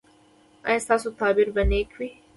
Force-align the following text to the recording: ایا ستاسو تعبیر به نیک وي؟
ایا 0.67 0.79
ستاسو 0.85 1.07
تعبیر 1.19 1.47
به 1.55 1.63
نیک 1.69 1.89
وي؟ 1.97 2.09